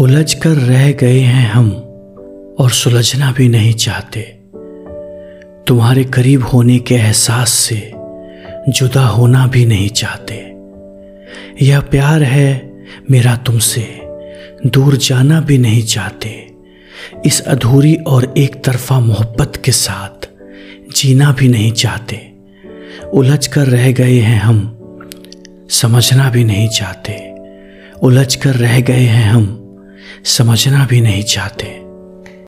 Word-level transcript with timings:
उलझ 0.00 0.34
कर 0.34 0.50
रह 0.50 0.92
गए 0.92 1.18
हैं 1.18 1.50
हम 1.50 1.70
और 2.58 2.70
सुलझना 2.70 3.32
भी 3.32 3.48
नहीं 3.48 3.74
चाहते। 3.74 4.20
तुम्हारे 5.66 6.04
करीब 6.04 6.42
होने 6.42 6.78
के 6.78 6.94
एहसास 6.94 7.50
से 7.50 7.92
जुदा 8.68 9.06
होना 9.06 9.46
भी 9.46 9.66
नहीं 9.66 9.88
चाहते। 9.88 10.34
यह 11.64 11.80
प्यार 11.80 12.22
है 12.22 12.72
मेरा 13.10 13.36
तुमसे, 13.36 14.00
दूर 14.66 14.96
जाना 14.96 15.40
भी 15.40 15.58
नहीं 15.58 15.82
चाहते। 15.82 16.52
इस 17.26 17.40
अधूरी 17.40 17.94
और 17.94 18.34
एक 18.38 18.64
तरफा 18.64 19.00
मोहब्बत 19.00 19.62
के 19.64 19.72
साथ 19.72 20.28
जीना 20.96 21.32
भी 21.32 21.48
नहीं 21.48 21.72
चाहते। 21.72 22.32
उलझ 23.14 23.46
कर 23.46 23.66
रह 23.66 23.92
गए 23.92 24.18
हैं 24.18 24.40
हम, 24.40 24.78
समझना 25.70 26.30
भी 26.30 26.44
नहीं 26.44 26.68
चाहते। 26.68 27.34
उलझ 28.02 28.34
कर 28.34 28.54
रह 28.54 28.80
गए 28.80 29.06
हैं 29.06 29.30
हम 29.30 29.64
समझना 30.24 30.86
भी 30.86 31.00
नहीं 31.00 31.22
चाहते। 31.22 31.87